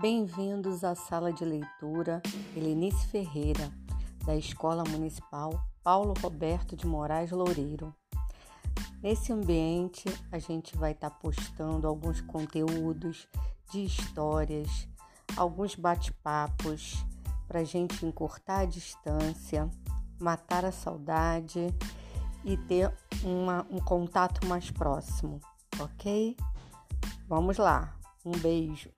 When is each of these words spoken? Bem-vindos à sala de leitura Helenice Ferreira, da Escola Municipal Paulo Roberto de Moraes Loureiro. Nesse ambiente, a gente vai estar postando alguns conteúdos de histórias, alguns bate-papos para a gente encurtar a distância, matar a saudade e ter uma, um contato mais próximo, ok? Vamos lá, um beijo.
Bem-vindos 0.00 0.84
à 0.84 0.94
sala 0.94 1.32
de 1.32 1.44
leitura 1.44 2.22
Helenice 2.54 3.04
Ferreira, 3.08 3.68
da 4.24 4.36
Escola 4.36 4.84
Municipal 4.88 5.60
Paulo 5.82 6.14
Roberto 6.22 6.76
de 6.76 6.86
Moraes 6.86 7.32
Loureiro. 7.32 7.92
Nesse 9.02 9.32
ambiente, 9.32 10.04
a 10.30 10.38
gente 10.38 10.76
vai 10.76 10.92
estar 10.92 11.10
postando 11.10 11.88
alguns 11.88 12.20
conteúdos 12.20 13.26
de 13.72 13.82
histórias, 13.82 14.88
alguns 15.36 15.74
bate-papos 15.74 17.04
para 17.48 17.58
a 17.58 17.64
gente 17.64 18.06
encurtar 18.06 18.60
a 18.60 18.66
distância, 18.66 19.68
matar 20.20 20.64
a 20.64 20.70
saudade 20.70 21.74
e 22.44 22.56
ter 22.56 22.96
uma, 23.24 23.66
um 23.68 23.80
contato 23.80 24.46
mais 24.46 24.70
próximo, 24.70 25.40
ok? 25.80 26.36
Vamos 27.26 27.56
lá, 27.56 27.98
um 28.24 28.30
beijo. 28.30 28.92